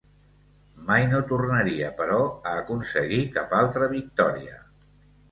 Mai 0.85 1.03
no 1.09 1.17
tornaria, 1.31 1.89
però, 1.99 2.17
a 2.51 2.53
aconseguir 2.61 3.19
cap 3.35 3.53
altra 3.59 3.91
victòria. 3.93 4.57